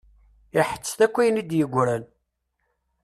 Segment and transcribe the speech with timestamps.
[0.59, 2.03] Iḥettet akk ayen i d-yeggran.